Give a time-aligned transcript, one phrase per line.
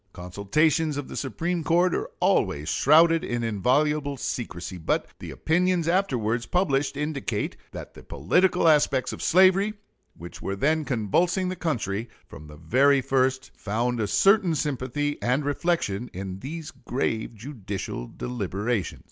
[0.13, 6.47] Consultations of the Supreme Court are always shrouded in inviolable secrecy, but the opinions afterwards
[6.47, 9.75] published indicate that the political aspects of slavery,
[10.17, 15.45] which were then convulsing the country, from the very first found a certain sympathy and
[15.45, 18.99] reflection in these grave judicial deliberations.